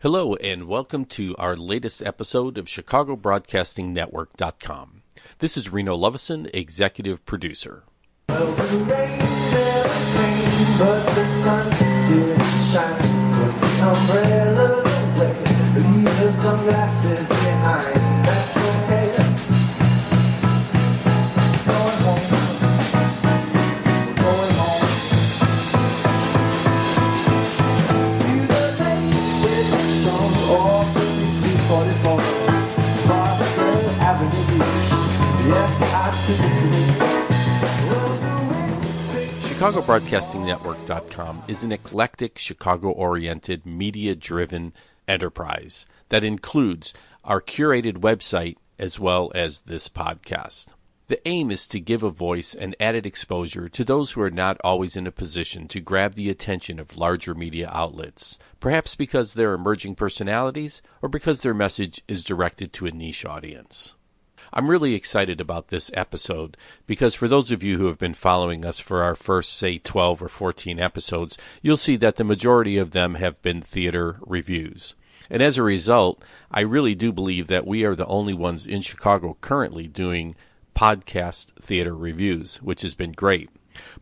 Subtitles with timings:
[0.00, 5.02] Hello, and welcome to our latest episode of ChicagoBroadcastingNetwork.com.
[5.38, 7.84] This is Reno Lovison, executive producer.
[8.28, 9.18] Well, the rain
[10.78, 11.70] but the sun
[12.08, 13.06] did shine.
[39.66, 44.72] ChicagoBroadcastingNetwork.com is an eclectic, Chicago oriented, media driven
[45.08, 46.94] enterprise that includes
[47.24, 50.68] our curated website as well as this podcast.
[51.08, 54.56] The aim is to give a voice and added exposure to those who are not
[54.62, 59.52] always in a position to grab the attention of larger media outlets, perhaps because they're
[59.52, 63.94] emerging personalities or because their message is directed to a niche audience.
[64.52, 68.64] I'm really excited about this episode because for those of you who have been following
[68.64, 72.92] us for our first, say, 12 or 14 episodes, you'll see that the majority of
[72.92, 74.94] them have been theater reviews.
[75.28, 78.82] And as a result, I really do believe that we are the only ones in
[78.82, 80.36] Chicago currently doing
[80.76, 83.50] podcast theater reviews, which has been great.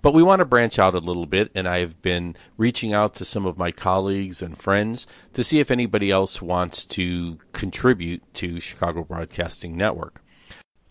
[0.03, 3.15] But we want to branch out a little bit, and I have been reaching out
[3.15, 8.23] to some of my colleagues and friends to see if anybody else wants to contribute
[8.35, 10.24] to Chicago Broadcasting Network.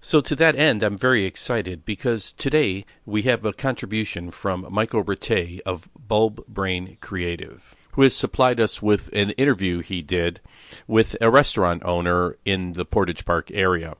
[0.06, 5.02] So, to that end, I'm very excited because today we have a contribution from Michael
[5.02, 10.42] Rattay of Bulb Brain Creative, who has supplied us with an interview he did
[10.90, 13.96] with a restaurant owner in the Portage Park area.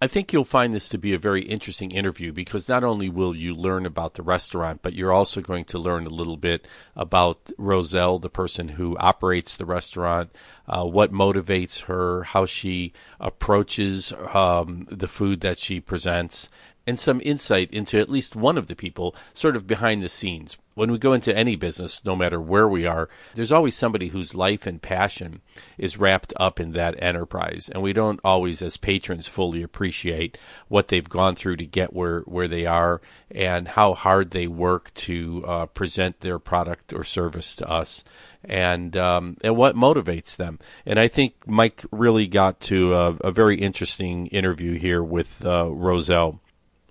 [0.00, 3.34] I think you'll find this to be a very interesting interview because not only will
[3.34, 7.50] you learn about the restaurant, but you're also going to learn a little bit about
[7.58, 10.30] Roselle, the person who operates the restaurant,
[10.68, 16.48] uh, what motivates her, how she approaches um, the food that she presents,
[16.88, 20.56] and some insight into at least one of the people sort of behind the scenes.
[20.74, 24.34] When we go into any business, no matter where we are, there's always somebody whose
[24.34, 25.42] life and passion
[25.76, 27.68] is wrapped up in that enterprise.
[27.68, 30.38] And we don't always, as patrons, fully appreciate
[30.68, 34.94] what they've gone through to get where, where they are and how hard they work
[34.94, 38.02] to uh, present their product or service to us
[38.44, 40.58] and um, and what motivates them.
[40.86, 45.66] And I think Mike really got to a, a very interesting interview here with uh,
[45.66, 46.40] Roselle.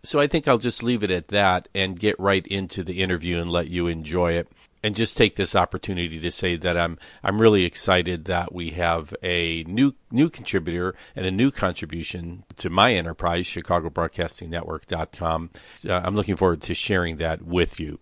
[0.07, 3.41] So I think I'll just leave it at that and get right into the interview
[3.41, 4.49] and let you enjoy it.
[4.81, 9.13] And just take this opportunity to say that I'm I'm really excited that we have
[9.21, 15.49] a new new contributor and a new contribution to my enterprise, ChicagoBroadcastingNetwork.com.
[15.85, 17.99] Uh, I'm looking forward to sharing that with you.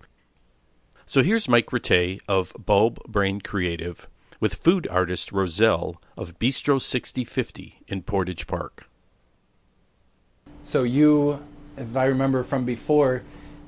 [1.06, 7.80] So here's Mike Rattay of Bulb Brain Creative with food artist Roselle of Bistro 6050
[7.88, 8.86] in Portage Park.
[10.62, 11.40] So you,
[11.76, 13.22] if I remember from before,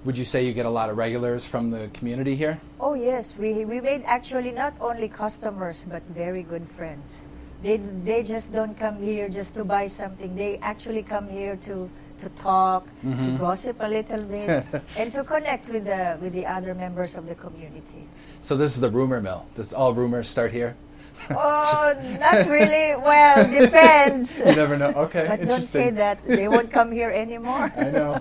[0.04, 2.60] would you say you get a lot of regulars from the community here?
[2.80, 7.22] Oh yes, we we made actually not only customers but very good friends.
[7.62, 10.36] They they just don't come here just to buy something.
[10.36, 13.36] They actually come here to to talk, to mm-hmm.
[13.36, 14.66] gossip a little bit,
[14.96, 18.06] and to connect with the with the other members of the community.
[18.40, 19.46] So this is the rumor mill.
[19.56, 20.76] Does all rumors start here?
[21.30, 22.96] Oh, not really.
[22.96, 24.38] Well, depends.
[24.38, 24.88] You never know.
[24.88, 26.24] Okay, But don't say that.
[26.26, 27.72] They won't come here anymore.
[27.76, 28.20] I know.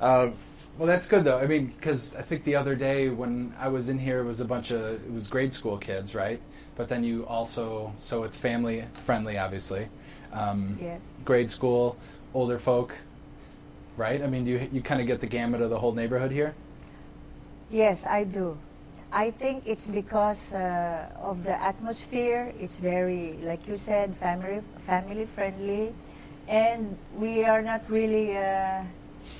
[0.00, 0.34] Um,
[0.78, 1.38] well, that's good though.
[1.38, 4.40] I mean, because I think the other day when I was in here, it was
[4.40, 6.40] a bunch of it was grade school kids, right?
[6.76, 9.88] But then you also so it's family friendly, obviously.
[10.32, 11.02] Um, Yes.
[11.24, 11.96] Grade school,
[12.32, 12.96] older folk,
[13.98, 14.22] right?
[14.22, 16.54] I mean, do you you kind of get the gamut of the whole neighborhood here?
[17.70, 18.56] Yes, I do.
[19.12, 22.52] I think it's because uh, of the atmosphere.
[22.60, 25.92] It's very, like you said, family family friendly,
[26.48, 28.82] and we are not really uh,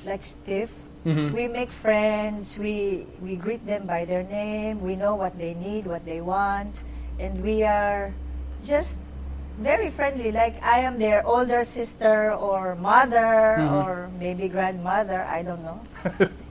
[0.05, 0.71] like stiff.
[1.07, 1.33] Mhm.
[1.33, 2.59] We make friends.
[2.59, 4.83] We we greet them by their name.
[4.83, 6.75] We know what they need, what they want,
[7.19, 8.13] and we are
[8.67, 8.99] just
[9.59, 10.33] very friendly.
[10.35, 13.71] Like I am their older sister or mother Mhm.
[13.71, 15.23] or maybe grandmother.
[15.23, 15.81] I don't know.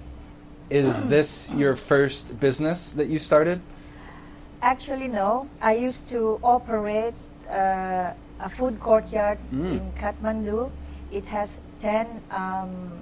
[0.70, 3.60] Is this your first business that you started?
[4.62, 5.48] Actually, no.
[5.62, 7.14] I used to operate
[7.50, 9.72] uh, a food courtyard Mm.
[9.72, 10.70] in Kathmandu.
[11.12, 13.02] It has 10 um,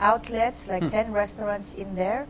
[0.00, 0.90] outlets, like Hmm.
[0.90, 2.26] 10 restaurants in there.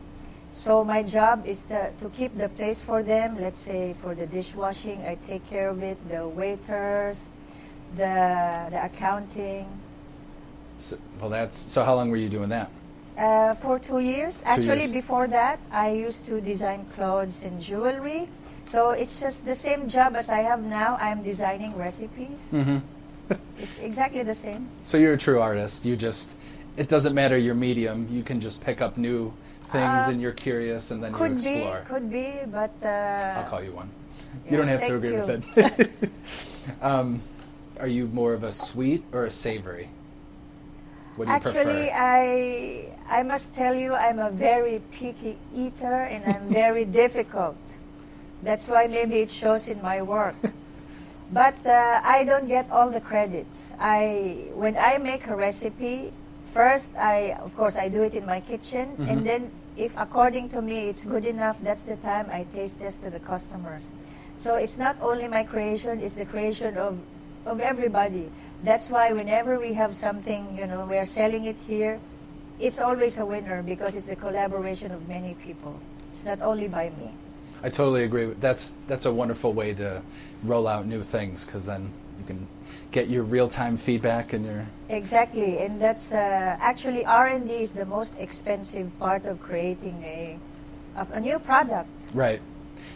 [0.52, 3.36] So my job is to, to keep the place for them.
[3.40, 5.98] Let's say for the dishwashing, I take care of it.
[6.08, 7.18] The waiters,
[7.96, 9.66] the the accounting.
[10.78, 11.84] So, well, that's so.
[11.84, 12.70] How long were you doing that?
[13.18, 14.40] Uh, for two years.
[14.44, 14.92] Actually, years.
[14.92, 18.28] before that, I used to design clothes and jewelry.
[18.66, 20.96] So it's just the same job as I have now.
[21.00, 22.38] I'm designing recipes.
[22.52, 22.78] Mm-hmm.
[23.58, 24.68] It's exactly the same.
[24.84, 25.84] So you're a true artist.
[25.84, 26.36] You just,
[26.76, 28.06] it doesn't matter your medium.
[28.08, 29.32] You can just pick up new
[29.72, 31.84] things Uh, and you're curious and then you Could be, explore.
[31.88, 33.90] could be, but uh, I'll call you one.
[34.46, 35.24] yeah, you don't have to agree you.
[35.26, 35.90] with it.
[36.82, 37.20] um,
[37.80, 39.90] are you more of a sweet or a savory?
[41.16, 41.58] What do you prefer?
[41.58, 41.98] Actually, prefer?
[41.98, 47.56] I I must tell you, I'm a very picky eater, and I'm very difficult.
[48.42, 50.36] That's why maybe it shows in my work.
[51.32, 53.72] But uh, I don't get all the credits.
[53.78, 56.12] I when I make a recipe,
[56.54, 59.10] first I of course I do it in my kitchen, Mhm.
[59.10, 59.42] and then
[59.76, 63.20] if according to me it's good enough, that's the time I taste test to the
[63.20, 63.84] customers.
[64.38, 66.96] So it's not only my creation; it's the creation of
[67.44, 68.30] of everybody.
[68.64, 72.00] That's why whenever we have something, you know, we're selling it here,
[72.60, 75.78] it's always a winner because it's a collaboration of many people.
[76.14, 77.12] It's not only by me.
[77.62, 78.26] I totally agree.
[78.26, 80.02] With, that's that's a wonderful way to
[80.42, 82.46] roll out new things because then you can
[82.90, 87.54] get your real time feedback and your Exactly, and that's uh, actually R and D
[87.54, 90.38] is the most expensive part of creating a,
[91.12, 91.88] a new product.
[92.14, 92.40] right.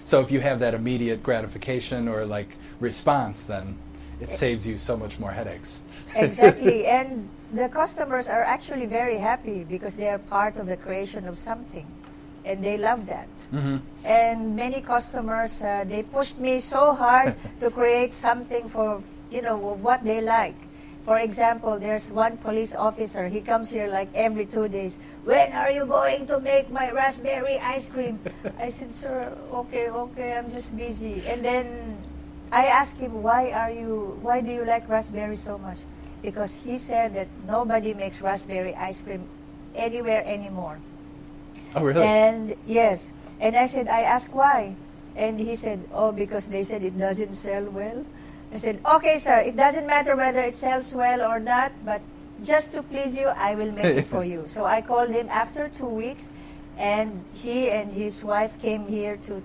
[0.04, 3.78] So if you have that immediate gratification or like response, then
[4.22, 5.80] it saves you so much more headaches.
[6.14, 11.26] Exactly, and the customers are actually very happy because they are part of the creation
[11.26, 11.86] of something,
[12.44, 13.28] and they love that.
[13.50, 19.42] hmm And many customers uh, they pushed me so hard to create something for you
[19.42, 20.58] know what they like.
[21.04, 23.26] For example, there's one police officer.
[23.26, 24.98] He comes here like every two days.
[25.24, 28.22] When are you going to make my raspberry ice cream?
[28.58, 29.34] I said, sir,
[29.66, 31.26] okay, okay, I'm just busy.
[31.26, 31.98] And then
[32.52, 34.18] I asked him, why are you?
[34.20, 35.78] Why do you like raspberry so much?
[36.20, 39.24] Because he said that nobody makes raspberry ice cream
[39.74, 40.78] anywhere anymore.
[41.74, 42.04] Oh, really?
[42.04, 43.10] And yes,
[43.40, 44.76] and I said, I asked why,
[45.16, 48.04] and he said, oh, because they said it doesn't sell well.
[48.52, 52.02] I said, okay, sir, it doesn't matter whether it sells well or not, but
[52.44, 54.44] just to please you, I will make it for you.
[54.46, 56.24] So I called him after two weeks,
[56.76, 59.42] and he and his wife came here to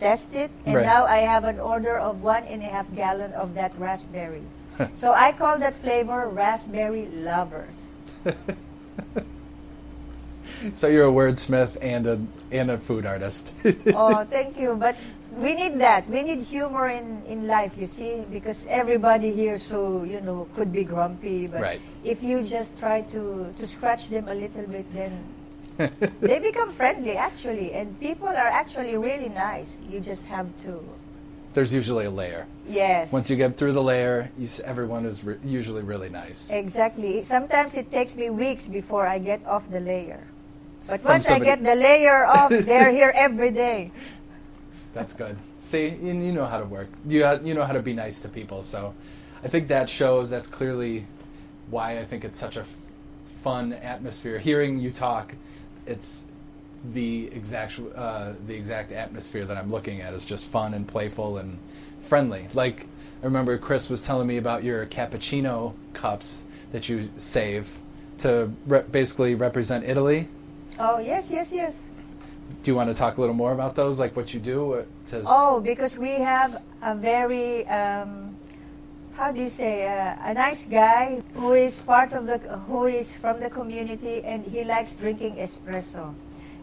[0.00, 0.84] test it, and Right.
[0.84, 4.42] now I have an order of one and a half gallon of that raspberry.
[4.94, 7.74] so I call that flavor raspberry lovers.
[10.74, 12.18] so you're a wordsmith and a
[12.50, 13.52] and a food artist.
[13.94, 14.74] oh, thank you.
[14.74, 14.96] But
[15.36, 16.08] we need that.
[16.08, 20.72] We need humor in, in life, you see, because everybody here, so, you know, could
[20.72, 21.46] be grumpy.
[21.46, 21.80] But Right.
[22.04, 25.12] if you just try to, to scratch them a little bit, then
[26.20, 27.72] they become friendly, actually.
[27.72, 29.76] And people are actually really nice.
[29.88, 30.82] You just have to,
[31.54, 32.46] There's usually a layer.
[32.68, 33.12] yes.
[33.12, 36.50] Once you get through the layer, you, everyone is re- usually really nice.
[36.50, 37.22] Exactly.
[37.22, 40.22] Sometimes it takes me weeks before I get off the layer.
[40.86, 43.90] But once I get the layer off, they're here every day.
[44.94, 45.36] That's good.
[45.60, 46.88] See, you, you know how to work.
[47.06, 48.62] You ha- you know how to be nice to people.
[48.62, 48.94] So,
[49.42, 50.30] I think that shows.
[50.30, 51.06] That's clearly
[51.70, 52.68] why I think it's such a f-
[53.42, 54.38] fun atmosphere.
[54.38, 55.34] Hearing you talk,
[55.86, 56.24] it's
[56.92, 61.38] the exact uh, the exact atmosphere that I'm looking at is just fun and playful
[61.38, 61.58] and
[62.02, 62.48] friendly.
[62.54, 62.86] Like
[63.22, 67.78] I remember Chris was telling me about your cappuccino cups that you save
[68.18, 70.28] to re- basically represent Italy.
[70.78, 71.82] Oh, yes, yes, yes.
[72.62, 74.74] Do you want to talk a little more about those, like what you do?
[74.74, 78.35] It says, Oh, because we have a very, um,
[79.16, 82.36] how do you say, uh, a nice guy who is part of the,
[82.68, 86.14] who is from the community and he likes drinking espresso.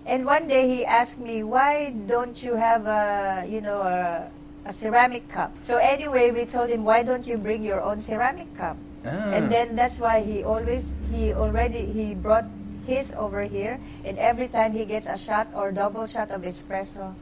[0.06, 4.30] And one day he asked me, why don't you have a, you know, a,
[4.66, 5.52] a ceramic cup?
[5.64, 8.78] So anyway, we told him, why don't you bring your own ceramic cup?
[9.04, 9.10] Ah.
[9.10, 12.46] And then that's why he always, he already, he brought
[12.86, 17.16] his over here, and every time he gets a shot or double shot of espresso,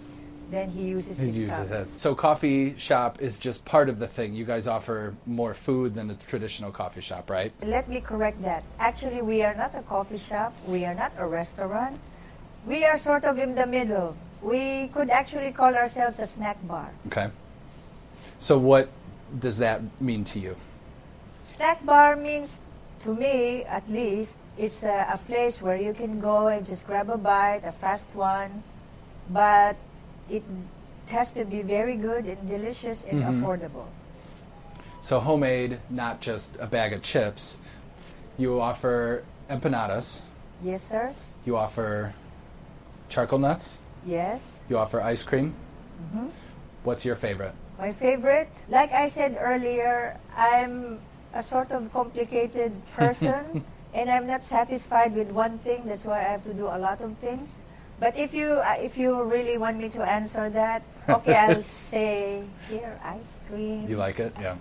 [0.52, 1.68] then he uses He his uses cup.
[1.70, 1.90] his.
[1.92, 4.36] So coffee shop is just part of the thing.
[4.36, 7.52] You guys offer more food than a traditional coffee shop, right?
[7.66, 8.64] Let me correct that.
[8.78, 10.54] Actually, we are not a coffee shop.
[10.68, 12.00] We are not a restaurant.
[12.68, 14.16] We are sort of in the middle.
[14.42, 16.90] We could actually call ourselves a snack bar.
[17.08, 17.30] Okay.
[18.40, 18.90] So what
[19.40, 20.56] does that mean to you?
[21.46, 22.60] Snack bar means,
[23.02, 27.10] to me at least, it's a, a place where you can go and just grab
[27.10, 28.64] a bite, a fast one,
[29.30, 29.76] but
[30.32, 30.44] it
[31.08, 33.30] has to be very good and delicious and Mhm.
[33.44, 33.86] affordable.
[35.02, 37.58] So homemade, not just a bag of chips.
[38.38, 40.22] You offer empanadas.
[40.64, 41.12] Yes, sir.
[41.44, 42.14] You offer
[43.10, 43.80] charcoal nuts.
[44.06, 44.42] Yes.
[44.70, 45.54] You offer ice cream.
[46.14, 46.28] hmm
[46.84, 47.54] What's your favorite?
[47.78, 51.00] My favorite, like I said earlier, I'm
[51.34, 55.84] a sort of complicated person and I'm not satisfied with one thing.
[55.86, 57.50] That's why I have to do a lot of things.
[58.02, 61.62] But if you uh, if you really want me to answer that, okay, I'll
[61.94, 63.86] say here ice cream.
[63.86, 64.34] You like it?
[64.42, 64.58] Yeah.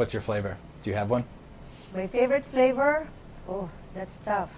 [0.00, 0.56] What's your flavor?
[0.82, 1.28] Do you have one?
[1.92, 3.04] My favorite flavor?
[3.44, 4.48] Oh, that's tough.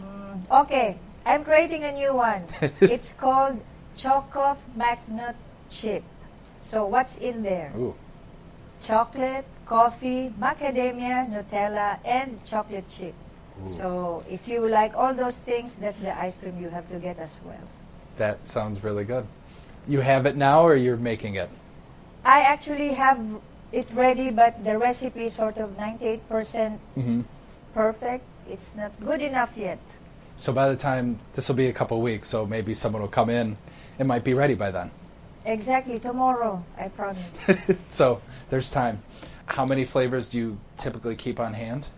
[0.00, 0.96] Mm, okay,
[1.28, 2.48] I'm creating a new one.
[2.80, 3.60] it's called
[3.92, 5.36] Choco Magnut
[5.68, 6.02] Chip.
[6.64, 7.76] So what's in there?
[7.76, 7.92] Ooh.
[8.80, 13.12] Chocolate, coffee, macadamia, Nutella, and chocolate chip.
[13.66, 17.18] So if you like all those things, that's the ice cream you have to get
[17.18, 17.62] as well.
[18.16, 19.26] That sounds really good.
[19.88, 21.48] You have it now or you're making it?
[22.24, 23.20] I actually have
[23.72, 26.20] it ready, but the recipe is sort of 98%
[26.96, 27.20] Mm-hmm.
[27.74, 28.24] perfect.
[28.48, 29.78] It's not good enough yet.
[30.36, 33.30] So by the time this will be a couple weeks, so maybe someone will come
[33.30, 33.56] in,
[33.98, 34.90] it might be ready by then.
[35.44, 37.24] Exactly, tomorrow, I promise.
[37.88, 38.20] so
[38.50, 39.02] there's time.
[39.46, 41.88] How many flavors do you typically keep on hand?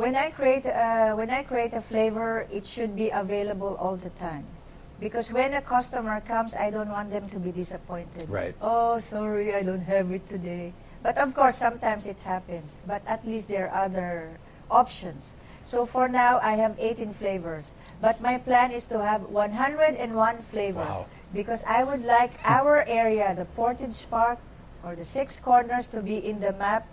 [0.00, 4.08] When I create uh, when I create a flavor, it should be available all the
[4.16, 4.48] time,
[4.96, 8.24] because when a customer comes, I don't want them to be disappointed.
[8.24, 8.56] Right.
[8.64, 10.72] Oh, sorry, I don't have it today.
[11.04, 12.80] But of course, sometimes it happens.
[12.88, 14.40] But at least there are other
[14.70, 15.36] options.
[15.68, 17.68] So for now, I have 18 flavors.
[18.00, 20.00] But my plan is to have 101
[20.48, 21.12] flavors Wow.
[21.36, 24.40] because I would like our area, the Portage Park
[24.80, 26.88] or the Six Corners, to be in the map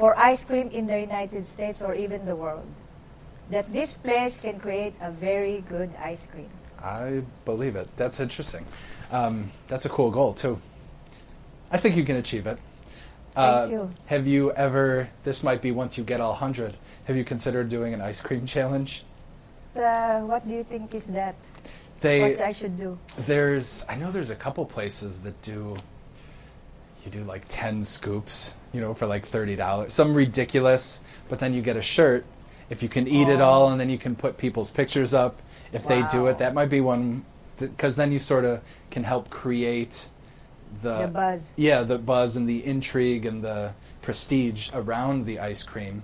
[0.00, 2.64] for ice cream in the United States or even the world.
[3.50, 6.48] That this place can create a very good ice cream.
[6.82, 7.88] I believe it.
[7.96, 8.64] That's interesting.
[9.12, 10.58] Um, that's a cool goal too.
[11.70, 12.60] I think you can achieve it.
[13.36, 13.90] Uh, Thank you.
[14.08, 15.08] Have you ever?
[15.22, 16.76] This might be once you get all hundred.
[17.04, 19.04] Have you considered doing an ice cream challenge?
[19.76, 21.34] Uh, what do you think is that?
[22.00, 22.98] They what I should do?
[23.26, 25.76] there's I know there's a couple places that do.
[27.04, 29.92] You do like ten scoops, you know, for like thirty dollars.
[29.94, 32.24] Some ridiculous, but then you get a shirt
[32.68, 33.44] if you can eat it Oh.
[33.44, 35.40] all, and then you can put people's pictures up.
[35.72, 37.24] If they do it, that might be one,
[37.58, 38.60] because then you sort of
[38.90, 40.08] can help create
[40.82, 41.52] the The buzz.
[41.56, 43.72] Yeah, the buzz and the intrigue and the
[44.02, 46.02] prestige around the ice cream,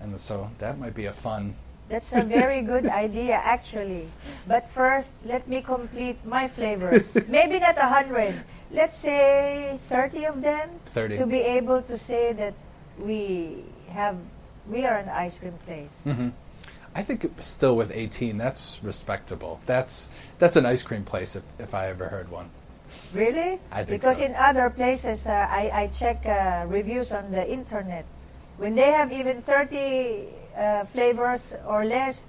[0.00, 1.56] and so that might be a fun.
[1.88, 4.08] That's a very good idea, actually.
[4.46, 7.16] But first, let me complete my flavors.
[7.28, 8.34] Maybe not a hundred.
[8.70, 11.16] Let's say thirty of them 30.
[11.16, 12.54] to be able to say that
[12.98, 14.16] we have
[14.68, 15.92] we are an ice cream place.
[16.04, 16.28] hmm
[16.94, 19.60] I think still with 18, that's respectable.
[19.66, 22.50] That's that's an ice cream place if, if I ever heard one.
[23.12, 23.60] Really?
[23.70, 24.24] I think because so.
[24.24, 28.04] in other places, uh, I, I check uh, reviews on the internet.
[28.56, 30.26] When they have even 30
[30.58, 32.22] uh, flavors or less,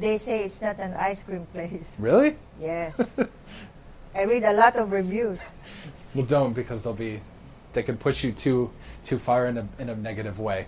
[0.00, 1.94] they say it's not an ice cream place.
[1.98, 2.36] Really?
[2.58, 2.98] Yes.
[4.14, 5.38] I read a lot of reviews.
[6.14, 7.20] Well, don't because they'll be
[7.74, 8.70] they can push you too
[9.04, 10.66] too far in a in a negative way.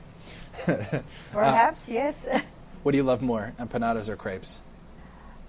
[1.32, 2.28] Perhaps, yes.
[2.84, 4.60] What do you love more, empanadas or crepes?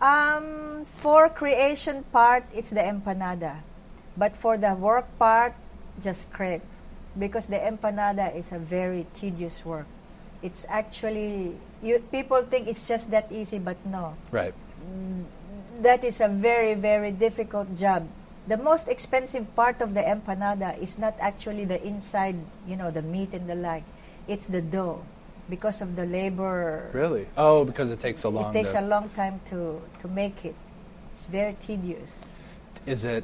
[0.01, 3.59] um, for creation part, it's the empanada.
[4.17, 5.53] But for the work part,
[6.01, 6.63] just crepe.
[7.17, 9.87] Because the empanada is a very tedious work.
[10.41, 14.15] It's actually, you, people think it's just that easy, but no.
[14.31, 14.53] Right.
[14.81, 15.25] Mm,
[15.81, 18.07] that is a very, very difficult job.
[18.47, 23.01] The most expensive part of the empanada is not actually the inside, you know, the
[23.01, 23.83] meat and the like.
[24.27, 25.03] It's the dough
[25.49, 26.89] because of the labor.
[26.93, 27.27] Really?
[27.37, 28.55] Oh, because it takes so long.
[28.55, 30.55] It takes a long time to, to make it.
[31.13, 32.19] It's very tedious.
[32.85, 33.23] Is it?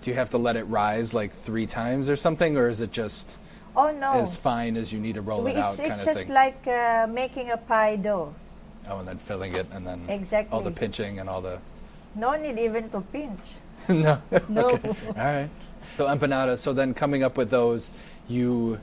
[0.00, 2.92] Do you have to let it rise like three times or something, or is it
[2.92, 3.38] just
[3.74, 4.12] Oh no.
[4.12, 6.66] as fine as you need to roll We- it out it's it's of just like
[6.66, 8.34] uh, making a pie dough.
[8.90, 10.52] oh, and then filling it, and then Exactly.
[10.54, 11.58] all the pinching and all the.
[12.14, 13.40] No need even to pinch.
[13.88, 14.20] no.
[14.48, 14.68] No.
[14.76, 14.88] Okay.
[15.08, 15.48] All right.
[15.96, 16.58] So empanadas.
[16.58, 17.92] So then coming up with those,
[18.28, 18.78] you.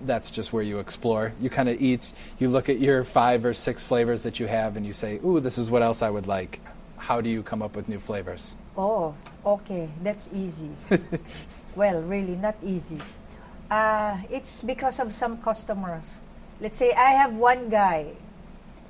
[0.00, 1.32] That's just where you explore.
[1.40, 2.12] You kind of eat.
[2.38, 5.40] You look at your five or six flavors that you have, and you say, "Ooh,
[5.40, 6.60] this is what else I would like."
[6.96, 8.54] How do you come up with new flavors?
[8.78, 10.70] Oh, okay, that's easy.
[11.76, 12.98] well, really not easy.
[13.70, 16.20] Uh, it's because of some customers.
[16.60, 18.14] Let's say I have one guy.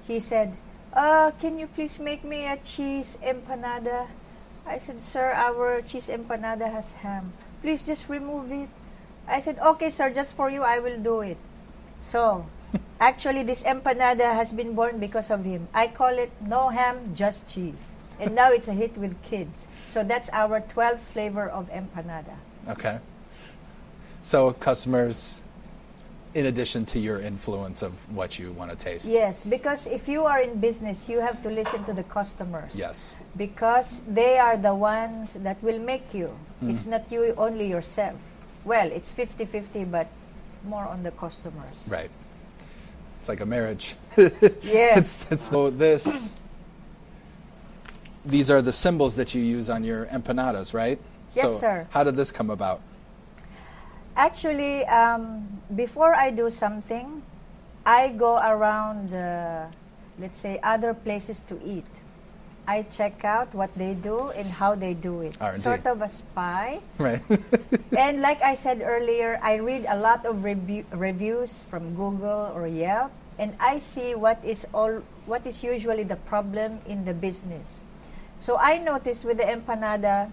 [0.06, 0.52] He said,
[0.92, 4.10] uh, "Can you please make me a cheese empanada?"
[4.66, 7.32] I said, "Sir, our cheese empanada has ham.
[7.62, 8.68] Please just remove it."
[9.24, 11.38] I said, "Okay, sir, just for you, I will do it."
[12.04, 12.44] So,
[13.00, 15.68] actually, this empanada has been born because of him.
[15.72, 17.94] I call it no ham, just cheese.
[18.20, 19.66] And now it's a hit with kids.
[19.88, 22.38] So that's our 12 flavor of empanada.
[22.68, 22.98] Okay.
[24.24, 25.42] So customers,
[26.32, 29.06] in addition to your influence of what you want to taste.
[29.06, 32.72] Yes, because if you are in business, you have to listen to the customers.
[32.74, 33.14] Yes.
[33.36, 36.34] Because they are the ones that will make you.
[36.62, 36.70] Mm.
[36.70, 38.16] It's not you only yourself.
[38.64, 40.08] Well, it's 50 50, but
[40.64, 41.76] more on the customers.
[41.86, 42.10] Right.
[43.20, 43.94] It's like a marriage.
[44.62, 44.96] Yes.
[44.96, 46.30] it's, it's so this
[48.24, 50.98] these are the symbols that you use on your empanadas, right?
[51.34, 51.86] Yes, so sir.
[51.90, 52.80] How did this come about?
[54.16, 57.22] Actually, um, before I do something,
[57.84, 59.66] I go around, uh,
[60.18, 61.88] let's say, other places to eat.
[62.66, 65.36] I check out what they do and how they do it.
[65.40, 65.60] R&D.
[65.60, 66.80] Sort of a spy.
[66.96, 67.20] Right.
[67.96, 72.66] and like I said earlier, I read a lot of rebu- reviews from Google or
[72.66, 77.76] Yelp, and I see what is all what is usually the problem in the business.
[78.40, 80.32] So I noticed with the empanada,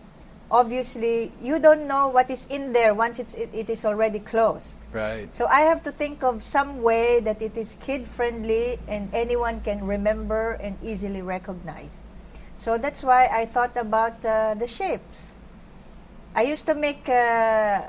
[0.52, 4.76] obviously you don't know what is in there once it's, it, it is already closed.
[4.92, 5.34] right.
[5.34, 9.62] So I have to think of some way that it is kid friendly and anyone
[9.62, 12.04] can remember and easily recognize.
[12.58, 15.34] So that's why I thought about uh, the shapes.
[16.36, 17.82] I used to make uh,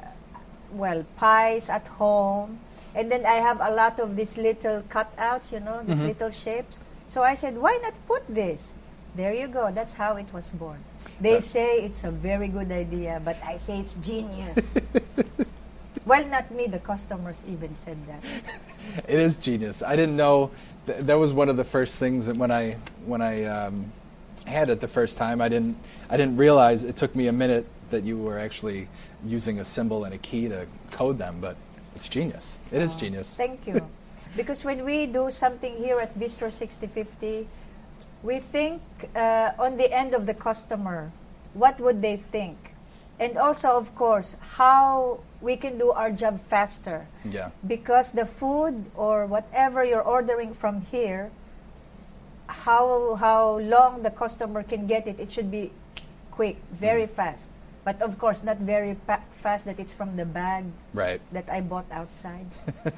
[0.72, 2.58] well pies at home,
[2.94, 6.78] and then I have a lot of these little cutouts, you know, these little shapes.
[7.08, 8.72] So I said, why not put this?
[9.14, 9.70] There you go.
[9.70, 10.82] That's how it was born.
[11.20, 14.56] They say it's a very good idea, but I say it's genius.
[16.06, 16.66] well, not me.
[16.66, 18.22] The customers even said that.
[19.06, 19.80] It is genius.
[19.82, 20.50] I didn't know
[20.86, 22.76] th- that was one of the first things that when I
[23.06, 23.92] when I um,
[24.44, 25.40] had it the first time.
[25.40, 25.76] I didn't
[26.10, 28.88] I didn't realize it took me a minute that you were actually
[29.24, 31.56] using a symbol and a key to code them, but
[31.94, 32.58] it's genius.
[32.72, 33.36] It is Oh, genius.
[33.36, 33.88] Thank you.
[34.36, 37.46] because when we do something here at Bistro 6050,
[38.22, 38.80] we think
[39.16, 41.10] uh, on the end of the customer.
[41.54, 42.56] What would they think?
[43.20, 47.06] And also, of course, how we can do our job faster.
[47.24, 47.50] Yeah.
[47.66, 51.30] Because the food or whatever you're ordering from here,
[52.46, 55.70] how how long the customer can get it, it should be
[56.30, 57.10] quick, very Mm.
[57.16, 57.46] fast.
[57.84, 60.64] But of course, not very pa- fast that it's from the bag
[60.94, 61.20] Right.
[61.32, 62.46] that I bought outside.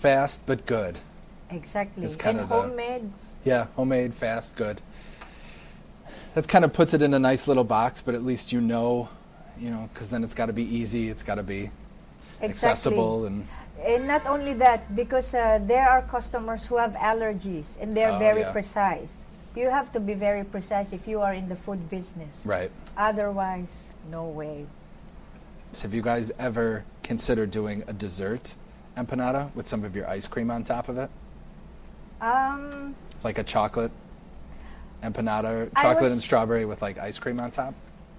[0.00, 0.98] Fast but good.
[1.50, 2.04] Exactly.
[2.04, 3.10] It's kind and of the- homemade.
[3.44, 4.80] Yeah, homemade, fast, good.
[6.34, 9.08] That kind of puts it in a nice little box, but at least you know,
[9.60, 11.08] you know, because then it's got to be easy.
[11.08, 11.70] It's got to be
[12.40, 12.48] Exactly.
[12.48, 13.46] accessible, and
[13.84, 18.18] And not only that, because uh, there are customers who have allergies and they're Oh,
[18.18, 18.52] very yeah.
[18.52, 19.12] precise.
[19.54, 22.40] You have to be very precise if you are in the food business.
[22.44, 22.70] right.
[22.96, 23.68] Otherwise,
[24.10, 24.66] no way.
[25.82, 28.54] Have you guys ever considered doing a dessert
[28.96, 31.10] empanada with some of your ice cream on top of it,
[32.20, 33.90] Um, like a chocolate
[35.02, 37.74] empanada, chocolate was- and strawberry with like ice cream on top?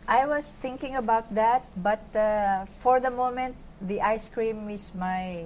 [0.08, 5.46] I was thinking about that, but uh, for the moment, the ice cream is my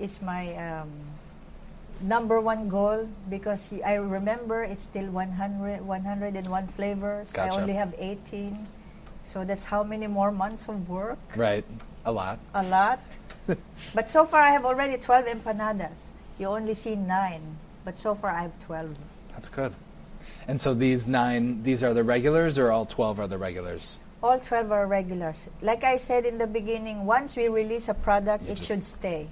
[0.00, 0.90] is my um,
[2.02, 7.30] number one goal because he, I remember it's still 100, 101 flavors.
[7.30, 7.54] Gotcha.
[7.54, 8.66] I only have 18,
[9.24, 11.18] so that's how many more months of work?
[11.36, 11.64] Right.
[12.04, 12.38] A lot.
[12.54, 13.00] A lot.
[13.94, 15.98] but so far, I have already 12 empanadas.
[16.38, 18.98] You only see nine, but so far I have 12.
[19.32, 19.72] That's good.
[20.46, 23.98] And so these nine, these are the regulars, or all twelve are the regulars?
[24.22, 25.48] All 12 are regulars.
[25.62, 29.28] Like I said in the beginning, once we release a product, You it should stay.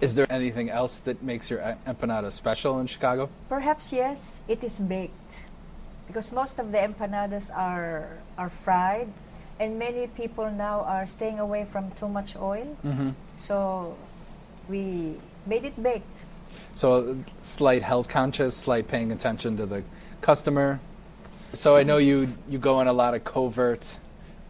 [0.00, 3.30] Is there anything else that makes your empanada special in Chicago?
[3.48, 5.30] Perhaps yes, it is baked.
[6.08, 9.06] Because most of the empanadas are are fried
[9.60, 12.74] and many people now are staying away from too much oil.
[12.82, 13.10] Mm-hmm.
[13.36, 13.94] So
[14.68, 15.14] we
[15.46, 16.26] made it baked.
[16.74, 19.82] So slight health conscious, slight paying attention to the
[20.20, 20.80] customer.
[21.52, 23.98] So I know you you go on a lot of covert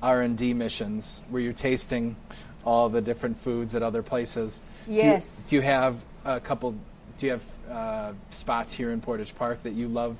[0.03, 2.17] R and D missions where you're tasting
[2.65, 4.63] all the different foods at other places.
[4.87, 5.47] Do you- Yes.
[5.49, 6.75] Do you, have a couple?
[7.19, 10.17] Do you have uh, spots here in Portage Park that you love,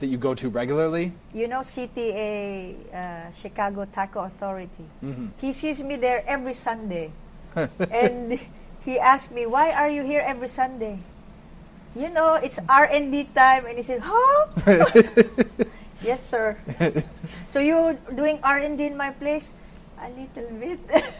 [0.00, 1.12] that you go to regularly?
[1.32, 4.84] You know CTA, uh, Chicago Taco Authority.
[5.02, 5.30] Mhm.
[5.40, 7.12] He sees me there every Sunday.
[7.90, 8.38] and
[8.84, 10.98] he asked me, "Why are you here every Sunday?"
[11.94, 14.46] You know, it's R&D time and he said, "Huh?"
[16.02, 16.56] yes, sir.
[17.50, 19.50] so you're doing R&D in my place?
[20.00, 20.80] A little bit.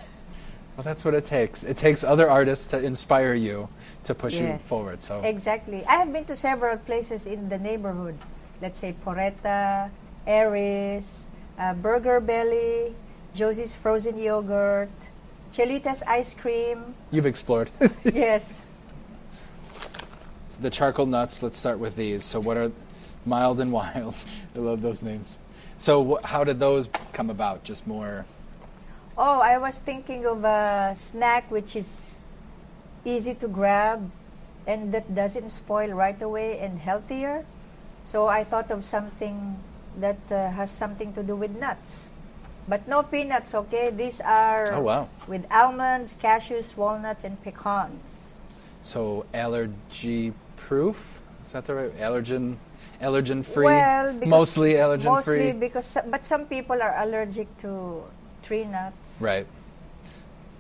[0.78, 1.64] Well, that's what it takes.
[1.64, 3.68] It takes other artists to inspire you
[4.04, 5.02] to push you forward.
[5.02, 5.84] So Exactly.
[5.86, 8.14] I have been to several places in the neighborhood.
[8.62, 9.90] Let's say Poretta,
[10.24, 11.24] Aries,
[11.58, 12.94] uh, Burger Belly,
[13.34, 14.94] Josie's Frozen Yogurt,
[15.52, 16.94] Chelita's Ice Cream.
[17.10, 17.70] you've explored.
[18.04, 18.62] yes.
[20.60, 21.42] The charcoal nuts.
[21.42, 22.24] Let's start with these.
[22.24, 22.72] So, what are
[23.24, 24.14] mild and wild?
[24.54, 25.38] I love those names.
[25.78, 27.64] So, wh- how did those come about?
[27.64, 28.26] Just more.
[29.16, 32.20] Oh, I was thinking of a snack which is
[33.04, 34.10] easy to grab
[34.66, 37.44] and that doesn't spoil right away and healthier.
[38.04, 39.58] So I thought of something
[39.98, 42.06] that uh, has something to do with nuts.
[42.68, 43.90] But no peanuts, okay?
[43.90, 45.08] These are Oh, wow.
[45.26, 48.02] with almonds, cashews, walnuts, and pecans.
[48.82, 50.32] So, allergy
[50.68, 51.20] proof.
[51.44, 52.56] Is that the right allergen?
[53.00, 53.64] allergen free?
[53.64, 55.52] Well, mostly allergen mostly free.
[55.52, 58.02] because but some people are allergic to
[58.42, 59.16] tree nuts.
[59.20, 59.46] Right.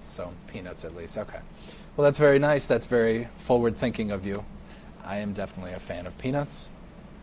[0.02, 1.18] So peanuts at least.
[1.18, 1.40] Okay.
[1.96, 2.64] Well, that's very nice.
[2.66, 4.44] That's very forward thinking of you.
[5.04, 6.70] I am definitely a fan of peanuts,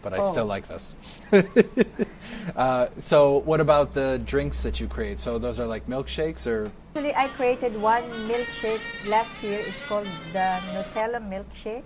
[0.04, 0.32] but I Oh.
[0.32, 0.96] still like this.
[2.56, 5.20] uh, so, what about the drinks that you create?
[5.20, 9.60] So, those are like milkshakes, or Actually, I created one milkshake last year.
[9.60, 11.84] It's called the Nutella milkshake.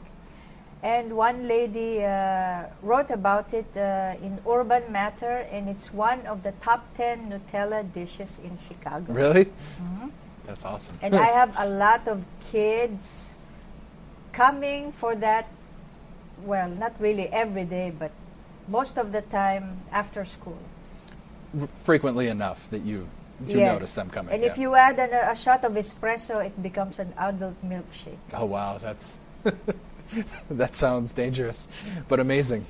[0.81, 6.43] And one lady uh, wrote about it uh, in Urban Matter, and it's one of
[6.43, 9.11] the top 10 Nutella dishes in Chicago.
[9.11, 9.45] really?
[9.45, 10.07] Mm-hmm.
[10.47, 10.97] That's awesome.
[11.01, 13.35] And I have a lot of kids
[14.31, 15.47] coming for that.
[16.43, 18.11] Well, not really every day, but
[18.67, 20.57] most of the time after school.
[21.83, 23.09] frequently enough that you
[23.47, 23.73] you Yes.
[23.73, 24.33] notice them coming.
[24.33, 24.51] And yeah.
[24.51, 28.21] if you add an, a shot of espresso, it becomes an adult milkshake.
[28.33, 29.17] oh wow, that's
[30.50, 31.67] that sounds dangerous,
[32.08, 32.65] but amazing.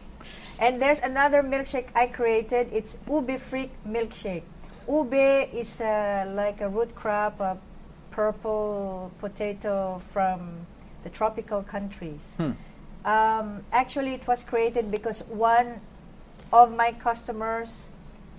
[0.59, 2.69] And there's another milkshake I created.
[2.73, 4.43] It's Ube Freak milkshake.
[4.87, 7.57] Ube is uh, like a root crop, a
[8.11, 10.65] purple potato from
[11.03, 12.19] the tropical countries.
[12.37, 12.51] Hmm.
[13.05, 15.79] Um, actually, it was created because one
[16.51, 17.85] of my customers,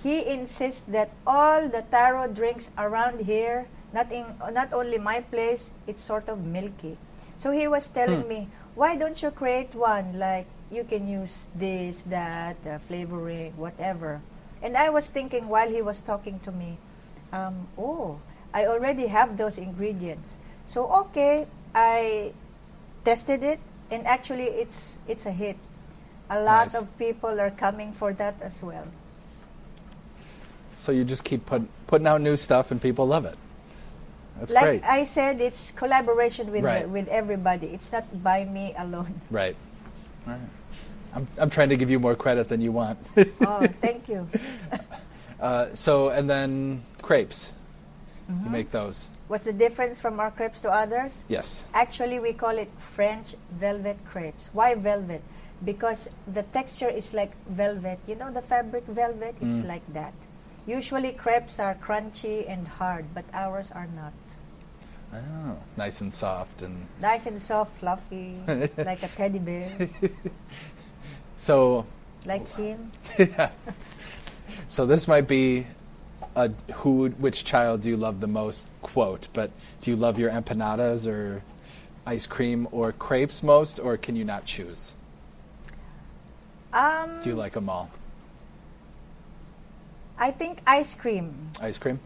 [0.02, 5.70] he insists that all the taro drinks around here, not in, not only my place,
[5.86, 6.98] it's sort of milky.
[7.38, 8.28] So he was telling Hmm.
[8.28, 14.20] me, why don't you create one like you can use this, that, uh, flavoring, whatever.
[14.62, 16.78] And I was thinking while he was talking to me,
[17.32, 18.20] um, oh,
[18.52, 20.36] I already have those ingredients.
[20.66, 22.32] So okay, I
[23.04, 23.58] tested it,
[23.90, 25.56] and actually it's it's a hit.
[26.30, 26.74] A lot Nice.
[26.74, 28.86] of people are coming for that as well.
[30.78, 33.36] So you just keep put, putting out new stuff, and people love it.
[34.40, 34.84] That's like great.
[34.84, 36.88] I said, it's collaboration with Right.
[36.88, 37.68] with everybody.
[37.76, 39.20] It's not by me alone.
[39.30, 39.54] right.
[40.26, 40.40] All right.
[41.14, 42.98] I'm I'm trying to give you more credit than you want.
[43.44, 44.26] oh, thank you.
[45.40, 47.52] uh, so and then crepes.
[48.30, 48.44] Mm-hmm.
[48.44, 49.10] You make those.
[49.28, 51.22] What's the difference from our crepes to others?
[51.28, 51.64] Yes.
[51.74, 54.48] Actually, we call it French velvet crepes.
[54.52, 55.22] Why velvet?
[55.64, 57.98] Because the texture is like velvet.
[58.06, 59.34] You know the fabric velvet?
[59.42, 59.66] It's Mm.
[59.68, 60.14] like that.
[60.66, 64.12] Usually crepes are crunchy and hard, but ours are not.
[65.12, 68.36] Oh, nice and soft and Nice and soft, fluffy,
[68.78, 69.68] like a teddy bear,
[71.36, 71.84] so.
[72.24, 72.92] like him.
[73.18, 73.50] yeah.
[74.68, 75.66] So this might be
[76.36, 80.30] a who which child do you love the most quote, but do you love your
[80.30, 81.42] empanadas or
[82.06, 84.94] ice cream or crepes most or can you not choose?
[86.72, 87.90] Um, Do you like them all?
[90.20, 91.98] I think ice cream Ice cream?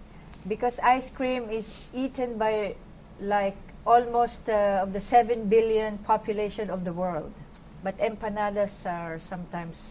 [0.47, 2.77] because ice cream is eaten by
[3.21, 7.33] like almost uh, of the 7 billion population of the world
[7.83, 9.83] but empanadas are sometimes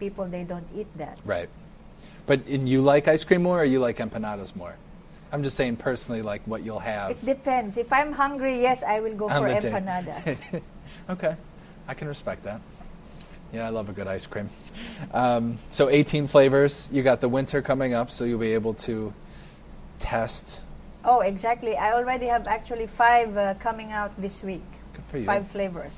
[0.00, 1.48] people they don't eat that Right.
[2.26, 4.76] But and you like ice cream more or you like empanadas more?
[5.32, 7.10] I'm just saying personally like what you'll have.
[7.10, 10.38] it depends if i'm hungry yes i will go for empanadas
[11.10, 11.36] okay.
[11.88, 12.60] I can respect that.
[13.52, 14.50] Yeah, I love a good ice cream.
[15.12, 16.88] Um, so 18 flavors.
[16.92, 19.12] You got the winter coming up, so you'll be able to
[19.98, 20.60] test.
[21.04, 25.26] oh exactly i already have actually five uh, coming out this week Good for you.
[25.26, 25.94] five flavors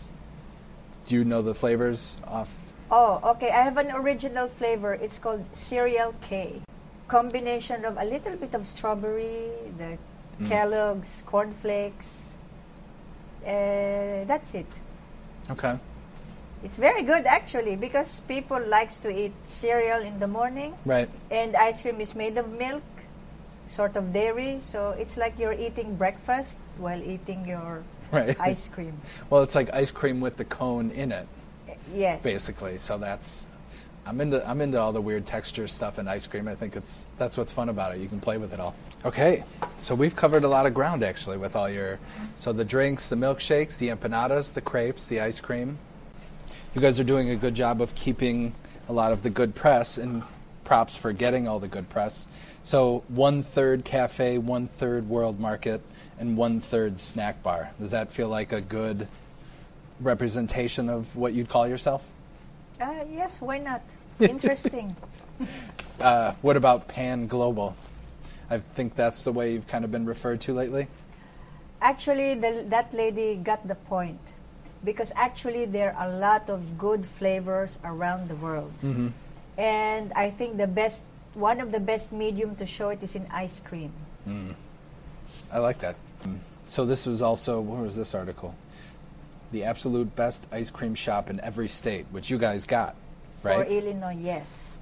[1.07, 2.49] Do you know the flavors off?
[2.91, 3.51] Oh, okay.
[3.51, 4.95] I have an original flavor.
[4.95, 6.61] It's called Cereal K.
[7.09, 9.99] Combination of a little bit of strawberry, the
[10.41, 10.49] Mm.
[10.49, 12.11] Kellogg's cornflakes.
[13.43, 14.67] Uh, that's it.
[15.51, 15.75] Okay.
[16.63, 21.09] It's very good actually because people likes to eat cereal in the morning Right.
[21.31, 22.83] and ice cream is made of milk,
[23.69, 28.39] sort of dairy, so it's like you're eating breakfast while eating your Right.
[28.41, 29.01] ice cream.
[29.31, 31.27] Well, it's like ice cream with the cone in it,
[31.95, 32.23] Yes.
[32.23, 32.77] basically.
[32.79, 33.47] So that's
[34.07, 36.49] I'm into I'm into all the weird texture stuff in ice cream.
[36.49, 38.01] I think it's that's what's fun about it.
[38.01, 38.75] You can play with it all.
[39.05, 39.45] Okay.
[39.79, 41.99] So we've covered a lot of ground actually with all your
[42.37, 45.79] so the drinks, the milkshakes, the empanadas, the crepes, the ice cream.
[46.73, 48.55] You guys are doing a good job of keeping
[48.89, 50.23] a lot of the good press and
[50.63, 52.29] props for getting all the good press.
[52.63, 55.83] So one third cafe, one third world market,
[56.17, 57.73] and one third snack bar.
[57.81, 59.09] Does that feel like a good
[59.99, 62.07] representation of what you'd call yourself?
[62.81, 63.83] Uh, yes, why not?
[64.21, 64.95] Interesting.
[65.99, 67.75] Uh, what about pan global?
[68.49, 70.87] I think that's the way you've kind of been referred to lately.
[71.83, 74.21] Actually, the, that lady got the point
[74.85, 79.09] because actually there are a lot of good flavors around the world, Mm-hmm.
[79.59, 81.03] and I think the best,
[81.35, 83.93] one of the best medium to show it is in ice cream.
[85.53, 85.97] I like that.
[86.25, 86.39] Mm.
[86.67, 88.55] So this was also where was this article?
[89.53, 92.95] The absolute best ice cream shop in every state, which you guys got.
[93.43, 93.67] right?
[93.67, 94.77] For Illinois, yes.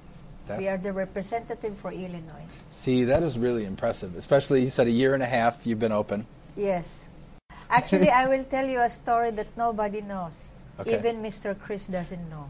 [0.47, 2.45] That's- We are the representative for Illinois.
[2.71, 4.15] See, that is really impressive.
[4.15, 6.27] Especially, you said a year and a half you've been open.
[6.55, 7.05] Yes.
[7.69, 10.33] Actually, I will tell you a story that nobody knows.
[10.79, 10.97] Okay.
[10.97, 11.57] Even Mr.
[11.59, 12.49] Chris doesn't know.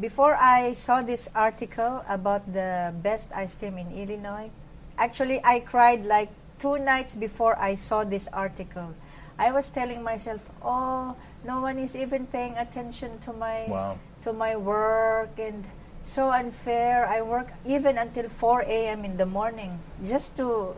[0.00, 4.50] Before I saw this article about the best ice cream in Illinois,
[4.96, 8.94] actually, I cried like two nights before I saw this article.
[9.38, 13.98] I was telling myself, "Oh, no one is even paying attention to my Wow.
[14.22, 15.66] to my work and
[16.02, 17.06] so unfair.
[17.06, 19.04] I work even until 4 a.m.
[19.04, 20.74] in the morning just to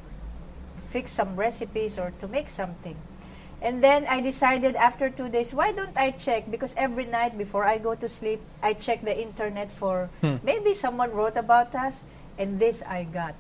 [0.91, 2.97] fix some recipes or to make something.
[3.62, 6.51] And then I decided after two days, why don't I check?
[6.51, 10.37] Because every night before I go to sleep, I check the internet for hmm.
[10.42, 12.01] maybe someone wrote about us,
[12.38, 13.35] and this I got.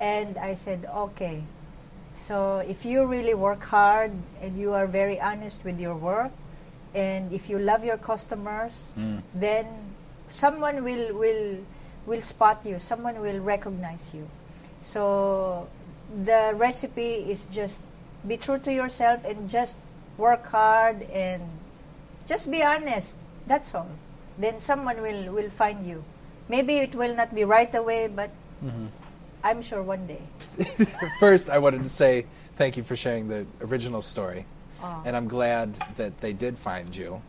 [0.00, 1.44] And I said, okay.
[2.26, 6.32] So if you really work hard and you are very honest with your work,
[6.94, 9.18] and if you love your customers, hmm.
[9.34, 9.66] then
[10.28, 11.58] someone will will
[12.06, 12.80] will spot you.
[12.80, 14.24] Someone will recognize you.
[14.80, 15.68] So
[16.24, 17.82] the recipe is just
[18.26, 19.78] be true to yourself and just
[20.16, 21.42] work hard and
[22.26, 23.14] just be honest.
[23.46, 23.88] That's all.
[24.38, 26.04] Then someone will will find you.
[26.48, 28.30] Maybe it will not be right away, but
[29.42, 30.22] I'm sure one day.
[31.20, 34.46] First, I wanted to say thank you for sharing the original story,
[34.82, 35.02] Aw.
[35.04, 37.20] and I'm glad that they did find you.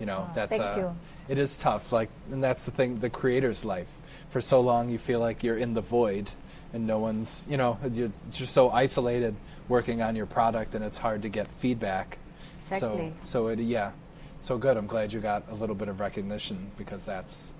[0.00, 0.96] You know, Aw, that's thank uh, you.
[1.28, 1.92] it is tough.
[1.92, 3.88] Like, and that's the thing, the creator's life.
[4.30, 6.30] For so long, you feel like you're in the void,
[6.72, 7.46] and no one's.
[7.48, 9.34] You know, you're just so isolated
[9.70, 12.18] working on your product, and it's hard to get feedback.
[12.58, 13.14] Exactly.
[13.22, 13.92] So, so it, yeah,
[14.42, 14.76] so good.
[14.76, 17.54] I'm glad you got a little bit of recognition because that's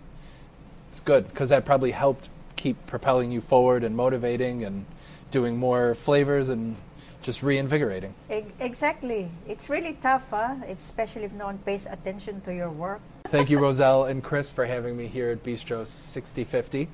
[0.90, 4.84] it's good because that probably helped keep propelling you forward and motivating and
[5.30, 6.76] doing more flavors and
[7.22, 8.12] just reinvigorating.
[8.58, 9.30] Exactly.
[9.46, 10.56] It's really tough, huh?
[10.68, 13.00] Especially if no one pays attention to your work.
[13.24, 16.88] Thank you, Roselle and Chris, for having me here at Bistro 6050,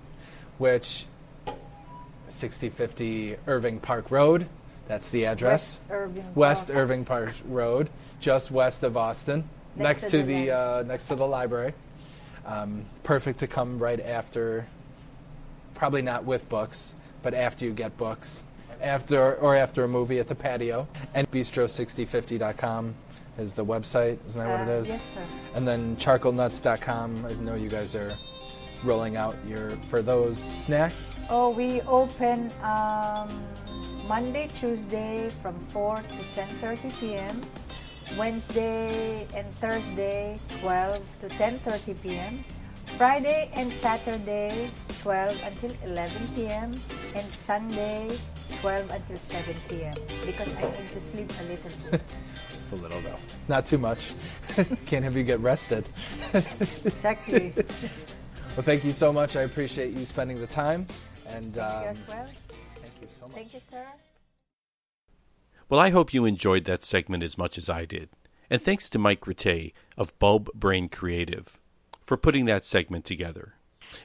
[0.59, 1.07] which
[2.29, 4.47] 6050 Irving Park Road.
[4.89, 5.81] That's the address.
[5.81, 6.79] West Irving West Park.
[6.79, 11.17] Irving Park Road, just west of Austin, next, Next to, the, the uh, next to
[11.17, 11.75] the library.
[12.45, 14.67] Um, perfect to come right after.
[15.75, 18.45] Probably not with books, but after you get books,
[18.81, 20.87] after or after a movie at the patio.
[21.15, 22.95] And bistro6050.com
[23.39, 24.19] is the website.
[24.29, 25.21] Isn't that what it Uh, yes, sir.
[25.55, 27.27] And then charcoalnuts.com.
[27.27, 28.13] I know you guys are
[28.85, 31.21] rolling out your for those snacks.
[31.31, 33.29] Oh, we open um,
[34.09, 37.43] Monday, Tuesday from 4 to 10:30 p.m.
[38.17, 42.45] Wednesday and Thursday 12 to 10:30 p.m.
[42.97, 44.71] Friday and Saturday
[45.03, 46.71] 12 until 11 p.m.
[47.15, 48.09] and Sunday
[48.61, 49.95] 12 until 7 p.m.
[50.25, 52.03] because I need to sleep a little bit.
[52.51, 54.15] Just a little though, not too much.
[54.87, 55.85] Can't have you get rested.
[56.33, 57.53] exactly.
[58.55, 59.35] Well, thank you so much.
[59.35, 60.87] I appreciate you spending the time.
[61.29, 62.29] And Thank you um, as well.
[63.07, 63.35] Thank you so much.
[63.35, 63.87] Thank you, sir.
[65.69, 68.09] Well, I hope you enjoyed that segment as much as I did.
[68.49, 71.59] And thanks to Mike Rattay of Bulb Brain Creative
[72.01, 73.55] for putting that segment together.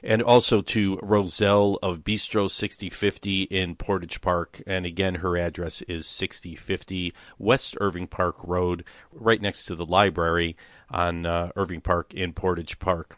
[0.02, 4.60] And also to Roselle of Bistro 6050 in Portage Park.
[4.66, 10.56] And again, her address is 6050 West Irving Park Road, right next to the library
[10.90, 13.16] on uh, Irving Park in Portage Park.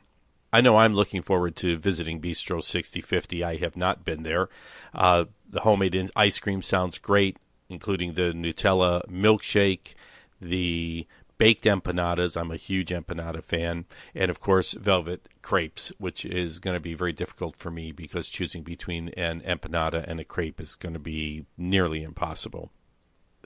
[0.54, 3.42] I know I'm looking forward to visiting Bistro 6050.
[3.42, 4.48] I have not been there.
[4.94, 7.38] Uh, the homemade ice cream sounds great,
[7.68, 9.94] including the Nutella milkshake,
[10.40, 11.06] the
[11.38, 12.36] baked empanadas.
[12.36, 13.86] I'm a huge empanada fan.
[14.14, 18.28] And of course, velvet crepes, which is going to be very difficult for me because
[18.28, 22.70] choosing between an empanada and a crepe is going to be nearly impossible.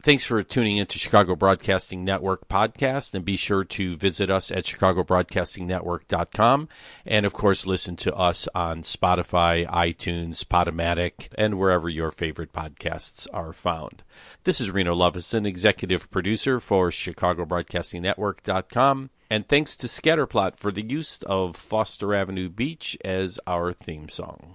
[0.00, 4.52] Thanks for tuning in to Chicago Broadcasting Network podcast, and be sure to visit us
[4.52, 6.68] at chicagobroadcastingnetwork.com,
[7.04, 13.26] and of course, listen to us on Spotify, iTunes, Podomatic, and wherever your favorite podcasts
[13.32, 14.04] are found.
[14.44, 21.20] This is Reno Lovison, executive producer for chicagobroadcastingnetwork.com, and thanks to Scatterplot for the use
[21.24, 24.54] of Foster Avenue Beach as our theme song.